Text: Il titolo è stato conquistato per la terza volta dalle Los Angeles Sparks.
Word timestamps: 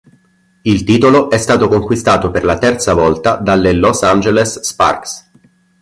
Il 0.63 0.83
titolo 0.83 1.29
è 1.29 1.37
stato 1.37 1.67
conquistato 1.67 2.31
per 2.31 2.43
la 2.43 2.57
terza 2.57 2.95
volta 2.95 3.35
dalle 3.35 3.71
Los 3.73 4.01
Angeles 4.01 4.59
Sparks. 4.61 5.29